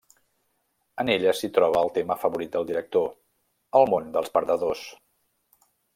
[1.03, 3.05] En ella s'hi troba el tema favorit del director:
[3.81, 4.83] el món dels perdedors.